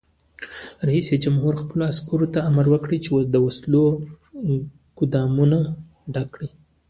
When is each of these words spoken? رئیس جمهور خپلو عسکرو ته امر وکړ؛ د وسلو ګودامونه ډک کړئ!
رئیس 0.87 1.07
جمهور 1.23 1.53
خپلو 1.61 1.81
عسکرو 1.91 2.27
ته 2.33 2.39
امر 2.49 2.65
وکړ؛ 2.69 2.91
د 3.33 3.35
وسلو 3.45 3.83
ګودامونه 4.97 5.57
ډک 6.13 6.27
کړئ! 6.33 6.49